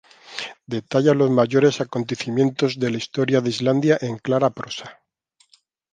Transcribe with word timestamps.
Detalla 0.65 1.13
los 1.13 1.29
mayores 1.29 1.79
acontecimientos 1.79 2.79
de 2.79 2.89
la 2.89 2.97
historia 2.97 3.39
de 3.39 3.51
Islandia 3.51 3.99
en 4.01 4.17
clara 4.17 4.49
prosa. 4.49 4.99